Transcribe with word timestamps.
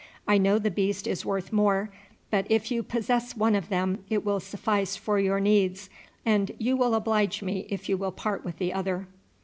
I 0.27 0.39
know 0.39 0.57
the 0.57 0.71
beast 0.71 1.05
is 1.05 1.27
worth 1.27 1.53
more; 1.53 1.91
but 2.31 2.47
if 2.49 2.71
you 2.71 2.81
possess 2.81 3.37
one 3.37 3.53
of 3.53 3.69
them 3.69 4.03
it 4.09 4.25
will 4.25 4.39
suffice 4.39 4.95
for 4.95 5.19
your 5.19 5.39
needs, 5.39 5.91
and 6.25 6.49
you 6.57 6.75
will 6.75 6.95
oblige 6.95 7.43
me 7.43 7.67
if 7.69 7.87
you 7.87 7.97
will 7.97 8.11
part 8.11 8.43
with 8.43 8.57
the 8.57 8.73
other." 8.73 9.05